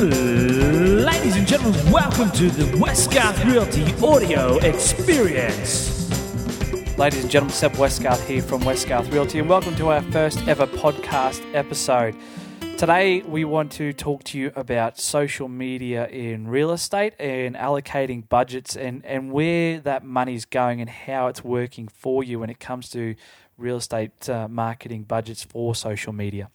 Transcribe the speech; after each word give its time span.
Ladies 0.00 1.36
and 1.36 1.46
gentlemen, 1.46 1.90
welcome 1.90 2.30
to 2.32 2.50
the 2.50 2.64
Westgarth 2.76 3.42
Realty 3.50 3.94
Audio 4.04 4.58
Experience. 4.58 6.10
Ladies 6.98 7.22
and 7.22 7.30
gentlemen, 7.30 7.54
Seb 7.54 7.72
Westgarth 7.72 8.22
here 8.26 8.42
from 8.42 8.60
Westgarth 8.60 9.10
Realty, 9.10 9.38
and 9.38 9.48
welcome 9.48 9.74
to 9.76 9.88
our 9.88 10.02
first 10.12 10.46
ever 10.46 10.66
podcast 10.66 11.42
episode. 11.54 12.14
Today, 12.80 13.20
we 13.20 13.44
want 13.44 13.72
to 13.72 13.92
talk 13.92 14.24
to 14.24 14.38
you 14.38 14.52
about 14.56 14.98
social 14.98 15.48
media 15.48 16.06
in 16.06 16.48
real 16.48 16.70
estate 16.70 17.12
and 17.18 17.54
allocating 17.54 18.26
budgets 18.26 18.74
and, 18.74 19.04
and 19.04 19.30
where 19.32 19.80
that 19.80 20.02
money's 20.02 20.46
going 20.46 20.80
and 20.80 20.88
how 20.88 21.26
it's 21.26 21.44
working 21.44 21.88
for 21.88 22.24
you 22.24 22.38
when 22.38 22.48
it 22.48 22.58
comes 22.58 22.88
to 22.88 23.16
real 23.58 23.76
estate 23.76 24.30
uh, 24.30 24.48
marketing 24.48 25.02
budgets 25.02 25.44
for 25.44 25.74
social 25.74 26.14
media. 26.14 26.48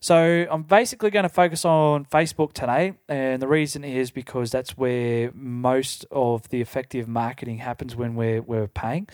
So 0.00 0.46
I'm 0.50 0.62
basically 0.62 1.10
going 1.10 1.24
to 1.24 1.28
focus 1.28 1.66
on 1.66 2.06
Facebook 2.06 2.54
today, 2.54 2.94
and 3.06 3.42
the 3.42 3.48
reason 3.48 3.84
is 3.84 4.10
because 4.10 4.50
that's 4.50 4.78
where 4.78 5.30
most 5.34 6.06
of 6.10 6.48
the 6.48 6.62
effective 6.62 7.06
marketing 7.06 7.58
happens 7.58 7.94
when 7.94 8.14
we're 8.14 8.40
we're 8.40 8.68
paying. 8.68 9.08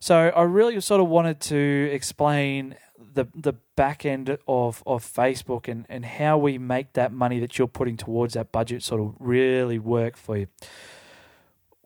So 0.00 0.16
I 0.16 0.42
really 0.42 0.80
sort 0.80 1.00
of 1.00 1.08
wanted 1.08 1.40
to 1.42 1.90
explain 1.92 2.74
the 3.14 3.26
the 3.34 3.54
back 3.76 4.04
end 4.04 4.38
of, 4.46 4.82
of 4.86 5.04
Facebook 5.04 5.68
and, 5.68 5.86
and 5.88 6.04
how 6.04 6.38
we 6.38 6.58
make 6.58 6.92
that 6.94 7.12
money 7.12 7.40
that 7.40 7.58
you're 7.58 7.68
putting 7.68 7.96
towards 7.96 8.34
that 8.34 8.52
budget 8.52 8.82
sort 8.82 9.00
of 9.00 9.14
really 9.18 9.78
work 9.78 10.16
for 10.16 10.36
you. 10.36 10.46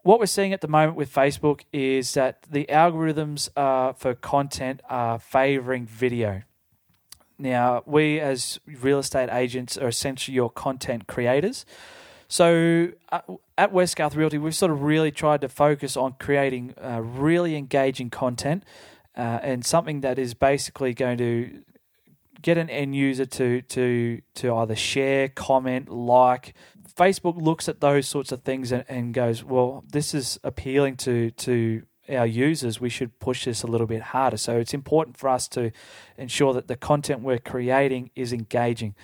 What 0.03 0.21
we're 0.21 0.27
seeing 0.27 0.53
at 0.53 0.61
the 0.61 0.69
moment 0.69 0.97
with 0.97 1.13
Facebook 1.13 1.63
is 1.73 2.13
that 2.13 2.43
the 2.51 2.67
algorithms 2.69 3.49
uh, 3.57 3.95
for 3.95 4.15
content 4.15 4.83
are 4.91 5.19
favoring 5.19 5.87
video. 5.87 6.43
Now, 7.39 7.83
we 7.87 8.21
as 8.21 8.61
real 8.67 8.99
estate 8.99 9.31
agents 9.33 9.79
are 9.79 9.89
essentially 9.89 10.35
your 10.35 10.51
content 10.51 11.07
creators. 11.07 11.65
So 12.29 12.91
uh, 13.11 13.21
at 13.57 13.73
Westgarth 13.73 14.15
Realty, 14.15 14.39
we've 14.39 14.55
sort 14.55 14.73
of 14.73 14.83
really 14.83 15.11
tried 15.11 15.41
to 15.41 15.49
focus 15.49 15.97
on 15.97 16.15
creating 16.19 16.75
uh, 16.83 17.01
really 17.01 17.57
engaging 17.57 18.11
content 18.11 18.65
uh, 19.17 19.41
and 19.43 19.65
something 19.65 20.01
that 20.01 20.19
is 20.19 20.35
basically 20.35 20.95
going 20.95 21.19
to 21.19 21.63
get 22.43 22.59
an 22.59 22.69
end 22.69 22.95
user 22.95 23.25
to 23.25 23.63
to 23.63 24.21
to 24.35 24.55
either 24.55 24.77
share, 24.77 25.29
comment, 25.29 25.89
like. 25.89 26.55
Facebook 26.97 27.43
looks 27.43 27.69
at 27.69 27.81
those 27.81 28.07
sorts 28.07 28.31
of 28.31 28.43
things 28.43 28.71
and, 28.71 28.85
and 28.89 29.13
goes, 29.13 29.43
well, 29.43 29.83
this 29.91 30.15
is 30.15 30.39
appealing 30.45 30.97
to 30.97 31.33
to 31.33 31.83
our 32.09 32.27
users, 32.27 32.81
we 32.81 32.91
should 32.91 33.19
push 33.19 33.45
this 33.47 33.63
a 33.63 33.67
little 33.67 33.87
bit 33.87 34.03
harder. 34.03 34.37
So 34.37 34.59
it's 34.59 34.75
important 34.75 35.17
for 35.17 35.29
us 35.29 35.49
to 35.49 35.71
ensure 36.19 36.53
that 36.53 36.69
the 36.69 36.77
content 36.77 37.23
we're 37.23 37.39
creating 37.39 38.11
is 38.15 38.33
engaging. 38.33 38.95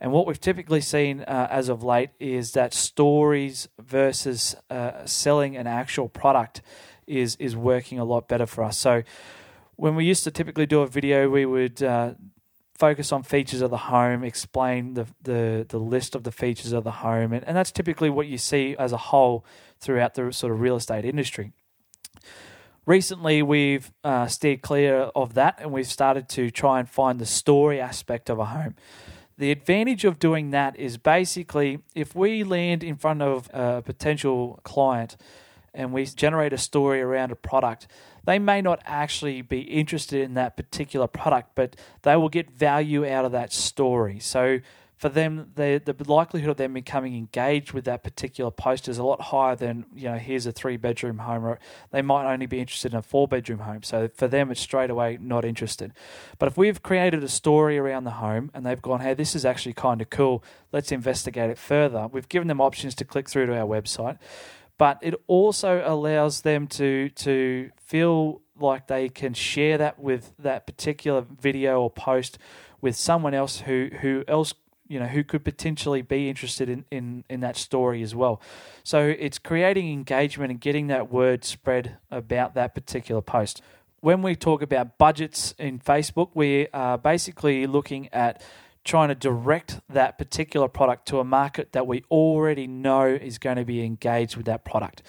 And 0.00 0.12
what 0.12 0.26
we've 0.26 0.40
typically 0.40 0.80
seen 0.80 1.20
uh, 1.20 1.48
as 1.50 1.68
of 1.68 1.82
late 1.82 2.10
is 2.18 2.52
that 2.52 2.74
stories 2.74 3.68
versus 3.78 4.56
uh, 4.70 5.04
selling 5.04 5.56
an 5.56 5.66
actual 5.66 6.08
product 6.08 6.62
is 7.06 7.36
is 7.36 7.56
working 7.56 7.98
a 7.98 8.04
lot 8.04 8.28
better 8.28 8.46
for 8.46 8.62
us. 8.64 8.76
So 8.76 9.02
when 9.78 9.94
we 9.94 10.04
used 10.04 10.24
to 10.24 10.32
typically 10.32 10.66
do 10.66 10.80
a 10.80 10.88
video, 10.88 11.30
we 11.30 11.46
would 11.46 11.80
uh, 11.84 12.14
focus 12.76 13.12
on 13.12 13.22
features 13.22 13.60
of 13.60 13.70
the 13.70 13.76
home, 13.76 14.24
explain 14.24 14.94
the, 14.94 15.06
the, 15.22 15.64
the 15.68 15.78
list 15.78 16.16
of 16.16 16.24
the 16.24 16.32
features 16.32 16.72
of 16.72 16.82
the 16.82 16.90
home, 16.90 17.32
and, 17.32 17.44
and 17.44 17.56
that's 17.56 17.70
typically 17.70 18.10
what 18.10 18.26
you 18.26 18.38
see 18.38 18.74
as 18.76 18.90
a 18.92 18.96
whole 18.96 19.44
throughout 19.78 20.14
the 20.14 20.32
sort 20.32 20.52
of 20.52 20.60
real 20.60 20.74
estate 20.74 21.04
industry. 21.04 21.52
Recently, 22.86 23.40
we've 23.40 23.92
uh, 24.02 24.26
steered 24.26 24.62
clear 24.62 25.10
of 25.14 25.34
that 25.34 25.58
and 25.60 25.70
we've 25.70 25.86
started 25.86 26.28
to 26.30 26.50
try 26.50 26.80
and 26.80 26.88
find 26.88 27.20
the 27.20 27.26
story 27.26 27.80
aspect 27.80 28.28
of 28.28 28.40
a 28.40 28.46
home. 28.46 28.74
The 29.36 29.52
advantage 29.52 30.04
of 30.04 30.18
doing 30.18 30.50
that 30.50 30.76
is 30.76 30.98
basically 30.98 31.78
if 31.94 32.16
we 32.16 32.42
land 32.42 32.82
in 32.82 32.96
front 32.96 33.22
of 33.22 33.48
a 33.52 33.82
potential 33.82 34.58
client 34.64 35.16
and 35.78 35.92
we 35.92 36.04
generate 36.04 36.52
a 36.52 36.58
story 36.58 37.00
around 37.00 37.32
a 37.32 37.36
product, 37.36 37.86
they 38.24 38.38
may 38.38 38.60
not 38.60 38.82
actually 38.84 39.40
be 39.40 39.60
interested 39.60 40.20
in 40.20 40.34
that 40.34 40.56
particular 40.56 41.06
product, 41.06 41.52
but 41.54 41.76
they 42.02 42.16
will 42.16 42.28
get 42.28 42.50
value 42.50 43.06
out 43.06 43.24
of 43.24 43.32
that 43.32 43.52
story. 43.52 44.18
So 44.18 44.58
for 44.98 45.08
them, 45.08 45.52
the 45.54 45.80
the 45.84 46.12
likelihood 46.12 46.50
of 46.50 46.56
them 46.56 46.72
becoming 46.74 47.16
engaged 47.16 47.72
with 47.72 47.84
that 47.84 48.02
particular 48.02 48.50
post 48.50 48.88
is 48.88 48.98
a 48.98 49.04
lot 49.04 49.20
higher 49.20 49.54
than 49.54 49.86
you 49.94 50.08
know. 50.08 50.16
Here's 50.16 50.44
a 50.44 50.50
three 50.50 50.76
bedroom 50.76 51.18
home, 51.18 51.44
or 51.44 51.60
they 51.92 52.02
might 52.02 52.30
only 52.30 52.46
be 52.46 52.58
interested 52.58 52.92
in 52.92 52.98
a 52.98 53.02
four 53.02 53.28
bedroom 53.28 53.60
home. 53.60 53.84
So 53.84 54.08
for 54.12 54.26
them, 54.26 54.50
it's 54.50 54.60
straight 54.60 54.90
away 54.90 55.16
not 55.20 55.44
interested. 55.44 55.92
But 56.40 56.48
if 56.48 56.58
we've 56.58 56.82
created 56.82 57.22
a 57.22 57.28
story 57.28 57.78
around 57.78 58.04
the 58.04 58.18
home 58.18 58.50
and 58.52 58.66
they've 58.66 58.82
gone, 58.82 58.98
hey, 58.98 59.14
this 59.14 59.36
is 59.36 59.44
actually 59.44 59.74
kind 59.74 60.02
of 60.02 60.10
cool. 60.10 60.42
Let's 60.72 60.90
investigate 60.90 61.48
it 61.48 61.58
further. 61.58 62.08
We've 62.08 62.28
given 62.28 62.48
them 62.48 62.60
options 62.60 62.96
to 62.96 63.04
click 63.04 63.28
through 63.28 63.46
to 63.46 63.56
our 63.56 63.66
website, 63.66 64.18
but 64.78 64.98
it 65.02 65.14
also 65.26 65.82
allows 65.84 66.42
them 66.42 66.66
to 66.66 67.10
to 67.10 67.70
feel 67.76 68.40
like 68.60 68.86
they 68.86 69.08
can 69.08 69.34
share 69.34 69.78
that 69.78 69.98
with 69.98 70.32
that 70.38 70.66
particular 70.66 71.24
video 71.40 71.82
or 71.82 71.90
post 71.90 72.38
with 72.80 72.96
someone 72.96 73.34
else 73.34 73.60
who 73.60 73.90
who 74.00 74.24
else 74.26 74.54
you 74.88 74.98
know 74.98 75.06
who 75.06 75.22
could 75.22 75.44
potentially 75.44 76.02
be 76.02 76.28
interested 76.28 76.68
in, 76.68 76.84
in, 76.90 77.24
in 77.28 77.40
that 77.40 77.56
story 77.56 78.02
as 78.02 78.14
well. 78.14 78.40
So 78.82 79.14
it's 79.18 79.38
creating 79.38 79.92
engagement 79.92 80.50
and 80.50 80.60
getting 80.60 80.86
that 80.86 81.12
word 81.12 81.44
spread 81.44 81.98
about 82.10 82.54
that 82.54 82.74
particular 82.74 83.20
post. 83.20 83.60
When 84.00 84.22
we 84.22 84.36
talk 84.36 84.62
about 84.62 84.96
budgets 84.96 85.54
in 85.58 85.80
Facebook, 85.80 86.30
we 86.34 86.68
are 86.72 86.96
basically 86.96 87.66
looking 87.66 88.08
at 88.12 88.42
trying 88.88 89.08
to 89.08 89.14
direct 89.14 89.80
that 89.90 90.16
particular 90.16 90.66
product 90.66 91.06
to 91.06 91.20
a 91.20 91.24
market 91.24 91.72
that 91.72 91.86
we 91.86 92.02
already 92.10 92.66
know 92.66 93.04
is 93.04 93.38
going 93.38 93.56
to 93.56 93.64
be 93.64 93.84
engaged 93.84 94.34
with 94.34 94.46
that 94.46 94.64
product. 94.64 95.02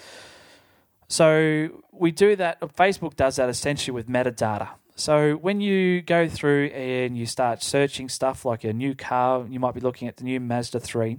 So 1.08 1.82
we 1.90 2.12
do 2.12 2.36
that, 2.36 2.60
Facebook 2.60 3.16
does 3.16 3.36
that 3.36 3.48
essentially 3.48 3.94
with 3.94 4.06
metadata. 4.06 4.68
So 4.96 5.32
when 5.32 5.62
you 5.62 6.02
go 6.02 6.28
through 6.28 6.66
and 6.66 7.16
you 7.16 7.24
start 7.24 7.62
searching 7.62 8.10
stuff 8.10 8.44
like 8.44 8.64
a 8.64 8.72
new 8.74 8.94
car, 8.94 9.46
you 9.48 9.58
might 9.58 9.74
be 9.74 9.80
looking 9.80 10.08
at 10.08 10.18
the 10.18 10.24
new 10.24 10.40
Mazda 10.40 10.78
3. 10.78 11.18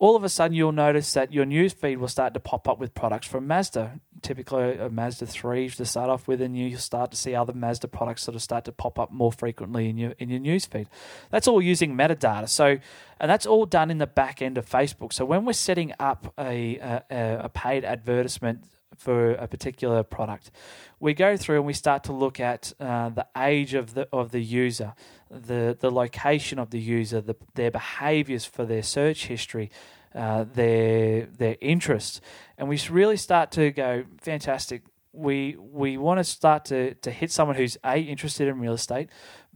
All 0.00 0.16
of 0.16 0.24
a 0.24 0.30
sudden, 0.30 0.56
you'll 0.56 0.72
notice 0.72 1.12
that 1.12 1.30
your 1.30 1.44
news 1.44 1.74
feed 1.74 1.98
will 1.98 2.08
start 2.08 2.32
to 2.32 2.40
pop 2.40 2.66
up 2.66 2.78
with 2.78 2.94
products 2.94 3.26
from 3.26 3.46
Mazda. 3.46 4.00
Typically, 4.22 4.78
a 4.78 4.88
Mazda 4.88 5.26
3 5.26 5.68
to 5.68 5.84
start 5.84 6.08
off 6.08 6.26
with, 6.26 6.40
and 6.40 6.56
you'll 6.56 6.78
start 6.78 7.10
to 7.10 7.18
see 7.18 7.34
other 7.34 7.52
Mazda 7.52 7.86
products 7.86 8.22
sort 8.22 8.34
of 8.34 8.40
start 8.40 8.64
to 8.64 8.72
pop 8.72 8.98
up 8.98 9.12
more 9.12 9.30
frequently 9.30 9.90
in 9.90 9.98
your 9.98 10.12
in 10.12 10.30
your 10.30 10.40
news 10.40 10.64
feed. 10.64 10.88
That's 11.28 11.46
all 11.46 11.60
using 11.60 11.94
metadata. 11.94 12.48
So, 12.48 12.78
and 13.20 13.30
that's 13.30 13.44
all 13.44 13.66
done 13.66 13.90
in 13.90 13.98
the 13.98 14.06
back 14.06 14.40
end 14.40 14.56
of 14.56 14.64
Facebook. 14.64 15.12
So 15.12 15.26
when 15.26 15.44
we're 15.44 15.52
setting 15.52 15.92
up 16.00 16.32
a 16.38 16.78
a, 17.10 17.40
a 17.44 17.48
paid 17.50 17.84
advertisement 17.84 18.64
for 18.96 19.32
a 19.32 19.46
particular 19.46 20.02
product, 20.02 20.50
we 20.98 21.14
go 21.14 21.36
through 21.36 21.56
and 21.56 21.66
we 21.66 21.72
start 21.72 22.04
to 22.04 22.12
look 22.12 22.40
at 22.40 22.72
uh, 22.80 23.08
the 23.08 23.26
age 23.36 23.74
of 23.74 23.94
the 23.94 24.08
of 24.12 24.30
the 24.30 24.42
user, 24.42 24.94
the 25.30 25.76
the 25.78 25.90
location 25.90 26.58
of 26.58 26.70
the 26.70 26.80
user, 26.80 27.20
the, 27.20 27.36
their 27.54 27.70
behaviors 27.70 28.44
for 28.44 28.64
their 28.64 28.82
search 28.82 29.26
history, 29.26 29.70
uh, 30.14 30.44
their 30.54 31.26
their 31.26 31.56
interests, 31.60 32.20
and 32.58 32.68
we 32.68 32.78
really 32.90 33.16
start 33.16 33.50
to 33.52 33.70
go 33.70 34.04
fantastic. 34.20 34.82
We 35.12 35.56
we 35.58 35.96
want 35.96 36.18
to 36.18 36.24
start 36.24 36.64
to 36.66 36.94
to 36.94 37.10
hit 37.10 37.32
someone 37.32 37.56
who's 37.56 37.76
a 37.84 37.98
interested 38.00 38.48
in 38.48 38.60
real 38.60 38.74
estate, 38.74 39.08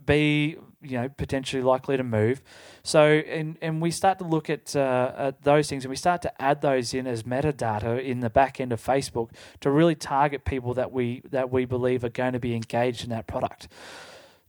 b 0.07 0.57
you 0.83 0.99
know 0.99 1.09
potentially 1.09 1.63
likely 1.63 1.97
to 1.97 2.05
move. 2.05 2.43
So 2.83 3.03
and 3.03 3.57
and 3.61 3.81
we 3.81 3.91
start 3.91 4.19
to 4.19 4.25
look 4.25 4.51
at, 4.51 4.77
uh, 4.77 5.13
at 5.17 5.43
those 5.43 5.69
things 5.69 5.85
and 5.85 5.91
we 5.91 5.97
start 5.97 6.23
to 6.23 6.43
add 6.43 6.61
those 6.61 6.95
in 6.95 7.07
as 7.07 7.23
metadata 7.23 8.03
in 8.03 8.21
the 8.21 8.31
back 8.31 8.61
end 8.61 8.73
of 8.73 8.85
Facebook 8.85 9.31
to 9.61 9.71
really 9.71 9.95
target 9.95 10.45
people 10.45 10.75
that 10.75 10.93
we 10.93 11.23
that 11.31 11.51
we 11.51 11.65
believe 11.65 12.05
are 12.05 12.11
going 12.11 12.33
to 12.33 12.41
be 12.41 12.55
engaged 12.55 13.05
in 13.05 13.11
that 13.11 13.27
product. 13.27 13.69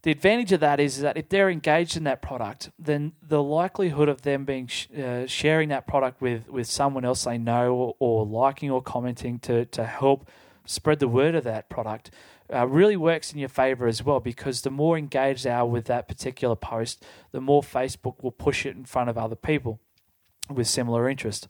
The 0.02 0.12
advantage 0.12 0.52
of 0.52 0.60
that 0.60 0.78
is 0.78 1.00
that 1.00 1.16
if 1.16 1.30
they're 1.30 1.50
engaged 1.50 1.96
in 1.96 2.04
that 2.04 2.22
product, 2.22 2.70
then 2.78 3.14
the 3.20 3.42
likelihood 3.42 4.08
of 4.08 4.22
them 4.22 4.44
being 4.44 4.68
sh- 4.68 4.86
uh, 4.96 5.26
sharing 5.26 5.68
that 5.70 5.88
product 5.88 6.20
with, 6.20 6.48
with 6.48 6.68
someone 6.68 7.04
else 7.04 7.24
they 7.24 7.38
know 7.38 7.74
or, 7.74 7.96
or 7.98 8.24
liking 8.24 8.70
or 8.70 8.80
commenting 8.80 9.40
to, 9.40 9.64
to 9.64 9.84
help 9.84 10.30
spread 10.64 11.00
the 11.00 11.08
word 11.08 11.34
of 11.34 11.42
that 11.42 11.68
product 11.68 12.12
uh, 12.52 12.66
really 12.66 12.96
works 12.96 13.32
in 13.32 13.38
your 13.38 13.48
favor 13.48 13.86
as 13.86 14.02
well 14.02 14.20
because 14.20 14.62
the 14.62 14.70
more 14.70 14.96
engaged 14.96 15.44
they 15.44 15.50
are 15.50 15.66
with 15.66 15.86
that 15.86 16.08
particular 16.08 16.56
post, 16.56 17.04
the 17.32 17.40
more 17.40 17.62
Facebook 17.62 18.22
will 18.22 18.32
push 18.32 18.66
it 18.66 18.76
in 18.76 18.84
front 18.84 19.10
of 19.10 19.18
other 19.18 19.36
people 19.36 19.80
with 20.48 20.66
similar 20.66 21.08
interest. 21.08 21.48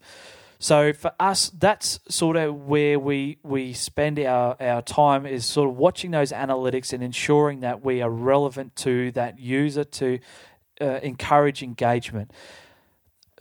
So 0.59 0.91
for 0.91 1.11
us, 1.19 1.51
that's 1.51 1.99
sort 2.09 2.35
of 2.35 2.65
where 2.65 2.99
we 2.99 3.37
we 3.43 3.73
spend 3.73 4.19
our, 4.19 4.57
our 4.59 4.81
time 4.81 5.27
is 5.27 5.45
sort 5.45 5.69
of 5.69 5.77
watching 5.77 6.11
those 6.11 6.31
analytics 6.31 6.93
and 6.93 7.03
ensuring 7.03 7.59
that 7.59 7.83
we 7.83 8.01
are 8.01 8.09
relevant 8.09 8.75
to 8.77 9.11
that 9.11 9.39
user 9.39 9.83
to 9.83 10.19
uh, 10.81 10.99
encourage 11.03 11.61
engagement. 11.61 12.31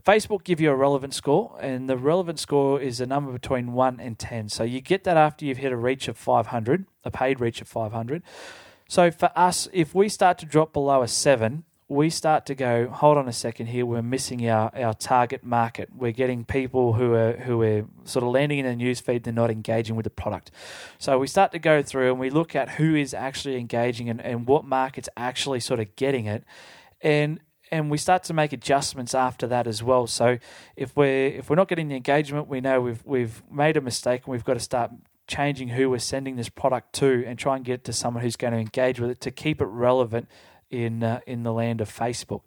Facebook 0.06 0.44
give 0.44 0.60
you 0.60 0.70
a 0.70 0.74
relevant 0.76 1.14
score, 1.14 1.58
and 1.60 1.90
the 1.90 1.96
relevant 1.96 2.38
score 2.38 2.80
is 2.80 3.00
a 3.00 3.06
number 3.06 3.32
between 3.32 3.72
1 3.72 3.98
and 3.98 4.16
10. 4.16 4.48
So 4.50 4.62
you 4.62 4.80
get 4.80 5.02
that 5.02 5.16
after 5.16 5.44
you've 5.44 5.58
hit 5.58 5.72
a 5.72 5.76
reach 5.76 6.06
of 6.06 6.16
500, 6.16 6.86
a 7.04 7.10
paid 7.10 7.40
reach 7.40 7.60
of 7.60 7.66
500. 7.66 8.22
So 8.88 9.10
for 9.10 9.32
us, 9.34 9.68
if 9.72 9.96
we 9.96 10.08
start 10.08 10.38
to 10.38 10.46
drop 10.46 10.72
below 10.72 11.02
a 11.02 11.08
7, 11.08 11.64
we 11.88 12.08
start 12.08 12.46
to 12.46 12.54
go, 12.54 12.88
hold 12.88 13.16
on 13.16 13.26
a 13.26 13.32
second 13.32 13.66
here, 13.66 13.84
we're 13.84 14.02
missing 14.02 14.48
our, 14.48 14.70
our 14.76 14.94
target 14.94 15.44
market. 15.44 15.88
We're 15.92 16.12
getting 16.12 16.44
people 16.44 16.92
who 16.94 17.14
are 17.14 17.32
who 17.32 17.62
are 17.62 17.84
sort 18.04 18.24
of 18.24 18.30
landing 18.30 18.58
in 18.58 18.66
a 18.66 18.74
newsfeed, 18.74 19.24
they're 19.24 19.32
not 19.32 19.50
engaging 19.50 19.96
with 19.96 20.04
the 20.04 20.10
product. 20.10 20.50
So 20.98 21.18
we 21.18 21.26
start 21.26 21.52
to 21.52 21.60
go 21.60 21.82
through 21.82 22.10
and 22.10 22.20
we 22.20 22.30
look 22.30 22.56
at 22.56 22.70
who 22.70 22.94
is 22.96 23.14
actually 23.14 23.56
engaging 23.56 24.08
and, 24.08 24.20
and 24.20 24.46
what 24.46 24.64
market's 24.64 25.08
actually 25.16 25.60
sort 25.60 25.78
of 25.78 25.94
getting 25.94 26.26
it. 26.26 26.44
And 27.00 27.40
and 27.70 27.90
we 27.90 27.98
start 27.98 28.22
to 28.24 28.34
make 28.34 28.52
adjustments 28.52 29.14
after 29.14 29.46
that 29.48 29.66
as 29.66 29.82
well. 29.82 30.06
So 30.06 30.38
if 30.76 30.96
we're 30.96 31.28
if 31.28 31.50
we're 31.50 31.56
not 31.56 31.68
getting 31.68 31.88
the 31.88 31.96
engagement, 31.96 32.48
we 32.48 32.60
know 32.60 32.80
we've 32.80 33.04
we've 33.04 33.42
made 33.50 33.76
a 33.76 33.80
mistake 33.80 34.22
and 34.24 34.32
we've 34.32 34.44
got 34.44 34.54
to 34.54 34.60
start 34.60 34.90
changing 35.26 35.68
who 35.68 35.90
we're 35.90 35.98
sending 35.98 36.36
this 36.36 36.48
product 36.48 36.92
to 36.94 37.24
and 37.26 37.38
try 37.38 37.56
and 37.56 37.64
get 37.64 37.74
it 37.74 37.84
to 37.84 37.92
someone 37.92 38.22
who's 38.22 38.36
going 38.36 38.52
to 38.52 38.58
engage 38.58 39.00
with 39.00 39.10
it 39.10 39.20
to 39.20 39.30
keep 39.30 39.60
it 39.60 39.66
relevant 39.66 40.28
in 40.70 41.02
uh, 41.02 41.20
in 41.26 41.42
the 41.42 41.52
land 41.52 41.80
of 41.80 41.88
Facebook. 41.88 42.42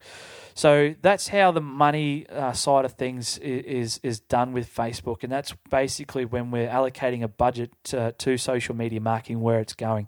So 0.54 0.96
that's 1.02 1.30
how 1.30 1.52
the 1.52 1.62
money 1.62 2.28
uh, 2.28 2.54
side 2.54 2.86
of 2.86 2.94
things 2.94 3.38
is 3.40 4.00
is 4.04 4.20
done 4.20 4.52
with 4.54 4.74
Facebook, 4.74 5.24
and 5.24 5.32
that's 5.32 5.54
basically 5.70 6.26
when 6.26 6.52
we're 6.52 6.68
allocating 6.68 7.24
a 7.24 7.28
budget 7.28 7.72
to, 7.86 8.14
to 8.14 8.38
social 8.38 8.76
media 8.76 9.00
marketing 9.00 9.42
where 9.42 9.60
it's 9.60 9.74
going. 9.74 10.08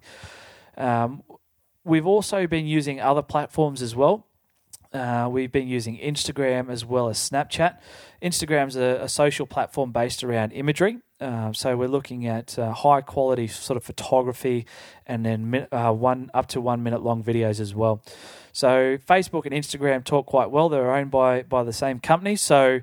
Um, 0.76 1.22
we've 1.84 2.06
also 2.06 2.46
been 2.46 2.66
using 2.66 3.00
other 3.00 3.22
platforms 3.22 3.82
as 3.82 3.96
well. 3.96 4.26
Uh, 4.92 5.28
we've 5.30 5.52
been 5.52 5.68
using 5.68 5.98
Instagram 5.98 6.70
as 6.70 6.84
well 6.84 7.08
as 7.08 7.18
Snapchat. 7.18 7.78
Instagram's 8.20 8.76
a, 8.76 9.00
a 9.02 9.08
social 9.08 9.46
platform 9.46 9.90
based 9.90 10.22
around 10.22 10.52
imagery. 10.52 10.98
Uh, 11.20 11.52
so 11.52 11.76
we're 11.76 11.88
looking 11.88 12.26
at 12.26 12.58
uh, 12.58 12.72
high 12.72 13.00
quality 13.00 13.46
sort 13.46 13.76
of 13.76 13.84
photography, 13.84 14.66
and 15.06 15.24
then 15.24 15.66
uh, 15.70 15.92
one 15.92 16.30
up 16.34 16.46
to 16.48 16.60
one 16.60 16.82
minute 16.82 17.02
long 17.02 17.22
videos 17.22 17.60
as 17.60 17.74
well. 17.74 18.02
So 18.52 18.98
Facebook 18.98 19.46
and 19.46 19.54
Instagram 19.54 20.04
talk 20.04 20.26
quite 20.26 20.50
well. 20.50 20.68
They're 20.68 20.94
owned 20.94 21.10
by 21.10 21.42
by 21.42 21.62
the 21.62 21.72
same 21.72 22.00
company, 22.00 22.36
so 22.36 22.80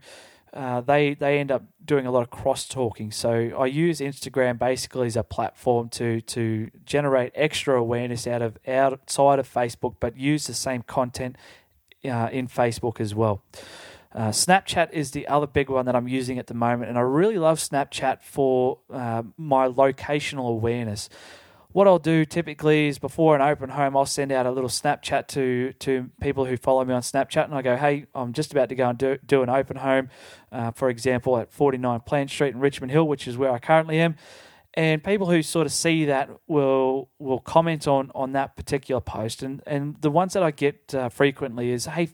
uh, 0.53 0.81
they 0.81 1.13
they 1.13 1.37
end 1.39 1.51
up 1.51 1.63
doing 1.83 2.05
a 2.05 2.11
lot 2.11 2.21
of 2.21 2.29
cross 2.29 2.67
talking. 2.67 3.11
So 3.11 3.51
I 3.59 3.65
use 3.65 3.99
Instagram 3.99 4.57
basically 4.57 5.07
as 5.07 5.17
a 5.17 5.23
platform 5.23 5.89
to 5.89 6.21
to 6.21 6.71
generate 6.85 7.33
extra 7.35 7.77
awareness 7.77 8.25
out 8.25 8.41
of 8.41 8.57
outside 8.65 9.39
of 9.39 9.53
Facebook, 9.53 9.95
but 9.99 10.17
use 10.17 10.47
the 10.47 10.53
same 10.53 10.81
content 10.83 11.35
uh, 12.05 12.29
in 12.31 12.47
Facebook 12.47 12.99
as 12.99 13.13
well. 13.13 13.43
Uh, 14.13 14.29
Snapchat 14.29 14.91
is 14.91 15.11
the 15.11 15.27
other 15.27 15.45
big 15.45 15.69
one 15.69 15.85
that 15.85 15.95
I'm 15.95 16.07
using 16.07 16.39
at 16.39 16.47
the 16.47 16.55
moment, 16.55 16.89
and 16.89 16.97
I 16.97 17.01
really 17.01 17.37
love 17.37 17.59
Snapchat 17.59 18.23
for 18.23 18.79
uh, 18.91 19.23
my 19.37 19.67
locational 19.67 20.49
awareness. 20.49 21.09
What 21.71 21.87
I'll 21.87 21.99
do 21.99 22.25
typically 22.25 22.87
is 22.87 22.97
before 22.97 23.35
an 23.35 23.43
open 23.43 23.69
home, 23.69 23.95
I'll 23.95 24.07
send 24.07 24.31
out 24.31 24.47
a 24.47 24.51
little 24.51 24.69
Snapchat 24.69 25.27
to 25.27 25.73
to 25.73 26.09
people 26.19 26.45
who 26.45 26.57
follow 26.57 26.83
me 26.83 26.95
on 26.95 27.03
Snapchat, 27.03 27.45
and 27.45 27.53
I 27.53 27.61
go, 27.61 27.75
"Hey, 27.77 28.07
I'm 28.15 28.33
just 28.33 28.51
about 28.51 28.69
to 28.69 28.75
go 28.75 28.89
and 28.89 28.97
do, 28.97 29.19
do 29.23 29.43
an 29.43 29.49
open 29.49 29.77
home, 29.77 30.09
uh, 30.51 30.71
for 30.71 30.89
example, 30.89 31.37
at 31.37 31.51
49 31.51 31.99
Plant 31.99 32.31
Street 32.31 32.55
in 32.55 32.59
Richmond 32.59 32.91
Hill, 32.91 33.07
which 33.07 33.27
is 33.27 33.37
where 33.37 33.51
I 33.51 33.59
currently 33.59 33.99
am." 33.99 34.15
And 34.79 35.03
people 35.03 35.29
who 35.29 35.41
sort 35.41 35.65
of 35.65 35.73
see 35.73 36.05
that 36.05 36.29
will 36.47 37.09
will 37.19 37.41
comment 37.41 37.85
on 37.85 38.11
on 38.15 38.31
that 38.31 38.55
particular 38.55 39.01
post, 39.01 39.43
and 39.43 39.61
and 39.67 39.97
the 39.99 40.09
ones 40.09 40.31
that 40.31 40.41
I 40.41 40.51
get 40.51 40.95
uh, 40.95 41.09
frequently 41.09 41.71
is, 41.71 41.85
"Hey, 41.85 42.07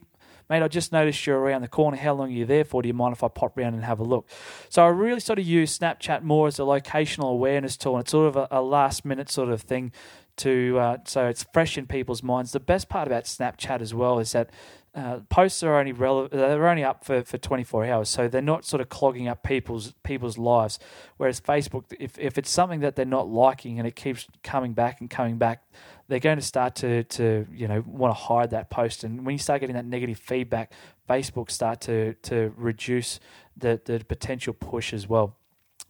mate, 0.50 0.64
I 0.64 0.66
just 0.66 0.90
noticed 0.90 1.24
you're 1.28 1.38
around 1.38 1.62
the 1.62 1.68
corner. 1.68 1.96
How 1.96 2.14
long 2.14 2.26
are 2.26 2.32
you 2.32 2.44
there 2.44 2.64
for? 2.64 2.82
Do 2.82 2.88
you 2.88 2.92
mind 2.92 3.12
if 3.12 3.22
I 3.22 3.28
pop 3.28 3.56
around 3.56 3.74
and 3.74 3.84
have 3.84 4.00
a 4.00 4.02
look? 4.02 4.28
So 4.68 4.82
I 4.82 4.88
really 4.88 5.20
sort 5.20 5.38
of 5.38 5.46
use 5.46 5.78
Snapchat 5.78 6.22
more 6.22 6.48
as 6.48 6.58
a 6.58 6.62
locational 6.62 7.30
awareness 7.30 7.76
tool, 7.76 7.94
and 7.94 8.00
it's 8.00 8.10
sort 8.10 8.26
of 8.26 8.36
a, 8.36 8.48
a 8.50 8.62
last 8.62 9.04
minute 9.04 9.30
sort 9.30 9.50
of 9.50 9.62
thing 9.62 9.92
to 10.38 10.76
uh, 10.80 10.96
so 11.04 11.28
it's 11.28 11.46
fresh 11.52 11.78
in 11.78 11.86
people's 11.86 12.24
minds. 12.24 12.50
The 12.50 12.58
best 12.58 12.88
part 12.88 13.06
about 13.06 13.26
Snapchat 13.26 13.80
as 13.80 13.94
well 13.94 14.18
is 14.18 14.32
that 14.32 14.50
uh, 14.96 15.20
posts 15.28 15.62
are 15.62 15.78
only 15.78 15.92
relevant; 15.92 16.32
they're 16.32 16.68
only 16.68 16.82
up 16.82 17.04
for, 17.04 17.22
for 17.22 17.36
24 17.36 17.84
hours, 17.84 18.08
so 18.08 18.28
they're 18.28 18.40
not 18.40 18.64
sort 18.64 18.80
of 18.80 18.88
clogging 18.88 19.28
up 19.28 19.42
people's 19.42 19.92
people's 20.02 20.38
lives. 20.38 20.78
Whereas 21.18 21.38
Facebook, 21.38 21.84
if 22.00 22.18
if 22.18 22.38
it's 22.38 22.48
something 22.48 22.80
that 22.80 22.96
they're 22.96 23.04
not 23.04 23.28
liking 23.28 23.78
and 23.78 23.86
it 23.86 23.94
keeps 23.94 24.26
coming 24.42 24.72
back 24.72 25.02
and 25.02 25.10
coming 25.10 25.36
back, 25.36 25.62
they're 26.08 26.18
going 26.18 26.38
to 26.38 26.44
start 26.44 26.74
to 26.76 27.04
to 27.04 27.46
you 27.52 27.68
know 27.68 27.84
want 27.86 28.10
to 28.16 28.18
hide 28.18 28.50
that 28.52 28.70
post. 28.70 29.04
And 29.04 29.26
when 29.26 29.34
you 29.34 29.38
start 29.38 29.60
getting 29.60 29.76
that 29.76 29.84
negative 29.84 30.18
feedback, 30.18 30.72
Facebook 31.08 31.50
start 31.50 31.82
to 31.82 32.14
to 32.22 32.54
reduce 32.56 33.20
the 33.54 33.78
the 33.84 34.02
potential 34.02 34.54
push 34.54 34.94
as 34.94 35.06
well. 35.06 35.36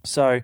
So 0.05 0.41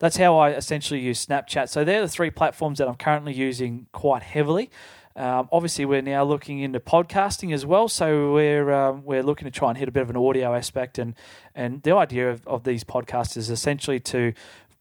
that's 0.00 0.16
how 0.16 0.38
I 0.38 0.50
essentially 0.50 0.98
use 0.98 1.24
Snapchat. 1.24 1.68
So 1.68 1.84
they're 1.84 2.00
the 2.00 2.08
three 2.08 2.30
platforms 2.30 2.78
that 2.78 2.88
I'm 2.88 2.96
currently 2.96 3.34
using 3.34 3.86
quite 3.92 4.22
heavily. 4.22 4.70
Um, 5.16 5.48
obviously, 5.50 5.84
we're 5.84 6.02
now 6.02 6.22
looking 6.22 6.60
into 6.60 6.78
podcasting 6.78 7.52
as 7.52 7.66
well, 7.66 7.88
so 7.88 8.32
we're 8.32 8.72
um, 8.72 9.04
we're 9.04 9.24
looking 9.24 9.46
to 9.46 9.50
try 9.50 9.68
and 9.68 9.76
hit 9.76 9.88
a 9.88 9.92
bit 9.92 10.02
of 10.02 10.10
an 10.10 10.16
audio 10.16 10.54
aspect, 10.54 10.98
and 10.98 11.14
and 11.54 11.82
the 11.82 11.94
idea 11.94 12.30
of, 12.30 12.46
of 12.46 12.62
these 12.62 12.84
podcasts 12.84 13.36
is 13.36 13.50
essentially 13.50 13.98
to 14.00 14.32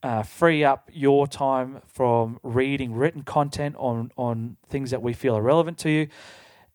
uh, 0.04 0.22
free 0.22 0.64
up 0.64 0.90
your 0.94 1.26
time 1.28 1.82
from 1.88 2.40
reading 2.44 2.94
written 2.94 3.24
content 3.24 3.76
on 3.80 4.12
on 4.18 4.58
things 4.70 4.92
that 4.92 5.02
we 5.02 5.14
feel 5.14 5.36
are 5.36 5.42
relevant 5.42 5.80
to 5.80 5.90
you, 5.90 6.08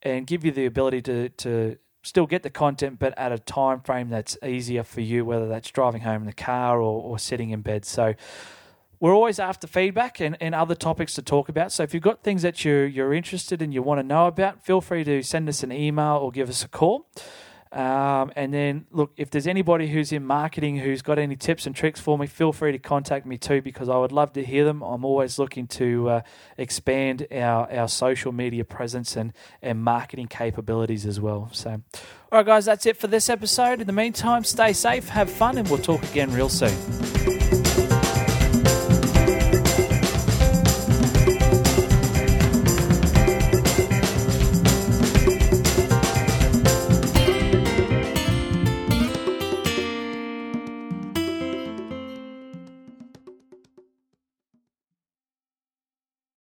and 0.02 0.26
give 0.26 0.44
you 0.44 0.50
the 0.50 0.66
ability 0.66 1.00
to 1.02 1.28
to 1.28 1.78
still 2.02 2.26
get 2.26 2.42
the 2.42 2.50
content, 2.50 2.98
but 2.98 3.16
at 3.16 3.30
a 3.30 3.38
time 3.38 3.80
frame 3.80 4.10
that's 4.10 4.36
easier 4.44 4.82
for 4.82 5.00
you, 5.00 5.24
whether 5.24 5.48
that's 5.48 5.70
driving 5.70 6.02
home 6.02 6.22
in 6.22 6.26
the 6.26 6.32
car 6.32 6.78
or, 6.78 7.02
or 7.02 7.18
sitting 7.20 7.50
in 7.50 7.60
bed. 7.60 7.84
So. 7.84 8.14
We're 9.00 9.14
always 9.14 9.38
after 9.38 9.66
feedback 9.66 10.20
and, 10.20 10.36
and 10.40 10.54
other 10.54 10.74
topics 10.74 11.14
to 11.14 11.22
talk 11.22 11.48
about. 11.48 11.72
So 11.72 11.82
if 11.82 11.94
you've 11.94 12.02
got 12.02 12.22
things 12.22 12.42
that 12.42 12.64
you're, 12.64 12.86
you're 12.86 13.12
interested 13.12 13.60
in, 13.60 13.72
you 13.72 13.82
want 13.82 13.98
to 13.98 14.02
know 14.02 14.26
about, 14.26 14.64
feel 14.64 14.80
free 14.80 15.04
to 15.04 15.22
send 15.22 15.48
us 15.48 15.62
an 15.62 15.72
email 15.72 16.16
or 16.16 16.30
give 16.30 16.48
us 16.48 16.64
a 16.64 16.68
call. 16.68 17.06
Um, 17.74 18.30
and 18.36 18.54
then, 18.54 18.86
look, 18.92 19.12
if 19.16 19.30
there's 19.30 19.48
anybody 19.48 19.88
who's 19.88 20.12
in 20.12 20.24
marketing 20.24 20.78
who's 20.78 21.02
got 21.02 21.18
any 21.18 21.34
tips 21.34 21.66
and 21.66 21.74
tricks 21.74 21.98
for 21.98 22.16
me, 22.16 22.28
feel 22.28 22.52
free 22.52 22.70
to 22.70 22.78
contact 22.78 23.26
me 23.26 23.36
too 23.36 23.62
because 23.62 23.88
I 23.88 23.98
would 23.98 24.12
love 24.12 24.32
to 24.34 24.44
hear 24.44 24.64
them. 24.64 24.80
I'm 24.80 25.04
always 25.04 25.40
looking 25.40 25.66
to 25.68 26.08
uh, 26.08 26.20
expand 26.56 27.26
our, 27.32 27.68
our 27.72 27.88
social 27.88 28.30
media 28.30 28.64
presence 28.64 29.16
and, 29.16 29.32
and 29.60 29.82
marketing 29.82 30.28
capabilities 30.28 31.04
as 31.04 31.20
well. 31.20 31.48
So, 31.50 31.70
all 31.70 32.38
right, 32.38 32.46
guys, 32.46 32.64
that's 32.64 32.86
it 32.86 32.96
for 32.96 33.08
this 33.08 33.28
episode. 33.28 33.80
In 33.80 33.88
the 33.88 33.92
meantime, 33.92 34.44
stay 34.44 34.72
safe, 34.72 35.08
have 35.08 35.28
fun, 35.28 35.58
and 35.58 35.68
we'll 35.68 35.78
talk 35.78 36.04
again 36.04 36.32
real 36.32 36.48
soon. 36.48 37.53